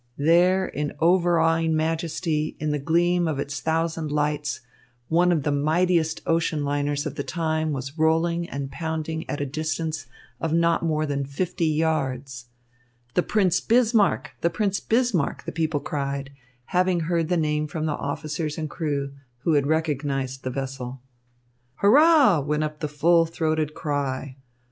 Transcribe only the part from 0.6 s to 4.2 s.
in overawing majesty, in the gleam of its thousand